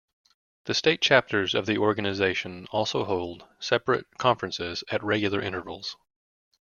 The 0.63 0.73
state 0.73 0.99
chapters 0.99 1.53
of 1.53 1.67
the 1.67 1.77
organisation 1.77 2.65
also 2.71 3.03
hold 3.05 3.47
separate 3.59 4.07
conferences 4.17 4.83
at 4.89 5.03
regular 5.03 5.39
intervals. 5.39 5.95